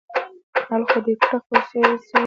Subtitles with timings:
[0.67, 2.19] حل خو دې کړه خو څو يې صيي وه.